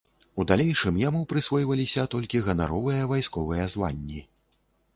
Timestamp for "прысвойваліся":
1.33-2.07